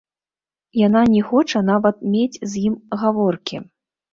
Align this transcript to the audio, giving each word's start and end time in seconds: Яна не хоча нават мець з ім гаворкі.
Яна 0.87 1.03
не 1.15 1.21
хоча 1.29 1.63
нават 1.69 2.01
мець 2.15 2.41
з 2.55 2.67
ім 2.71 2.75
гаворкі. 3.03 3.63